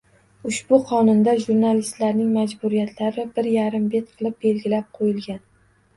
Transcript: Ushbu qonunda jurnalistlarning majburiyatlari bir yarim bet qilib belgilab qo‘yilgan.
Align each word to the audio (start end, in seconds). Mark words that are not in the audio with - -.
Ushbu 0.51 0.79
qonunda 0.91 1.35
jurnalistlarning 1.43 2.31
majburiyatlari 2.37 3.27
bir 3.37 3.51
yarim 3.59 3.87
bet 3.97 4.11
qilib 4.17 4.43
belgilab 4.47 4.93
qo‘yilgan. 5.01 5.43